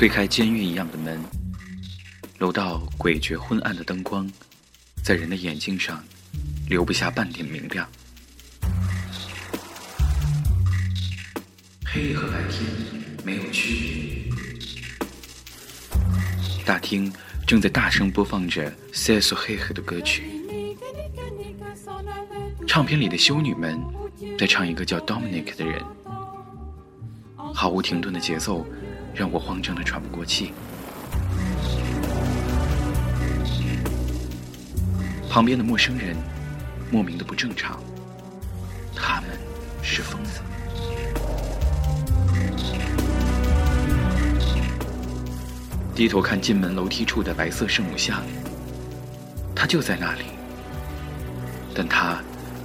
[0.00, 1.22] 推开监狱一样的门，
[2.38, 4.26] 楼道诡谲昏暗的灯光，
[5.04, 6.02] 在人的眼睛上
[6.70, 7.86] 留不下半点明亮。
[11.84, 12.64] 黑和白天
[13.26, 15.92] 没有区别。
[16.64, 17.12] 大厅
[17.46, 20.24] 正在大声播放着 Cecil h e 的歌曲，
[22.66, 23.78] 唱片里的修女们
[24.38, 25.84] 在唱一个叫 Dominic 的人，
[27.52, 28.66] 毫无停顿的节奏
[29.14, 30.52] 让我慌张的喘不过气。
[35.28, 36.16] 旁边的陌生人
[36.90, 37.80] 莫名的不正常，
[38.94, 39.30] 他们
[39.82, 40.40] 是疯子。
[45.94, 48.22] 低头看进门楼梯处的白色圣母像，
[49.54, 50.24] 它就在那里，
[51.74, 52.18] 但它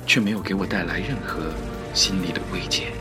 [0.07, 1.51] 却没有给我带来任何
[1.93, 2.93] 心理的慰藉。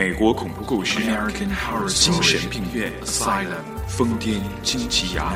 [0.00, 0.98] 美国恐怖故事
[1.92, 5.30] 《精神病院》Asylum 疯癫惊奇牙。